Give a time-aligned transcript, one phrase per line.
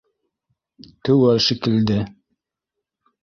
[1.09, 1.99] Теүәл шикелде.